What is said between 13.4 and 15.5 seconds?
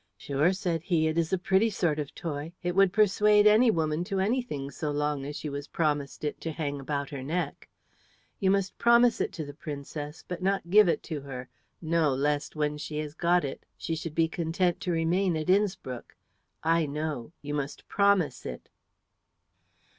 it she should be content to remain in